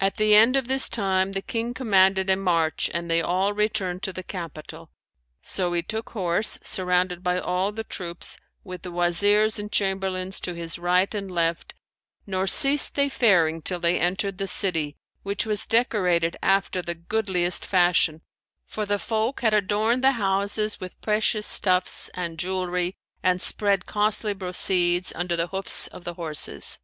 [0.00, 4.02] At the end of this time, the King commanded a march and they all returned
[4.02, 4.90] to the capital,
[5.40, 10.54] so he took horse surrounded by all the troops with the Wazirs and Chamberlains to
[10.56, 11.76] his right and left
[12.26, 17.64] nor ceased they faring till they entered the city, which was decorated after the goodliest
[17.64, 18.22] fashion;
[18.66, 24.32] for the folk had adorned the houses with precious stuffs and jewellery and spread costly
[24.34, 26.80] bro cedes under the hoofs of the horses.